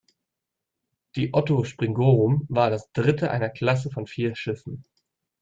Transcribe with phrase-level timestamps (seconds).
[1.15, 4.83] Die "Otto Springorum" war das dritte einer Klasse von vier Schiffen.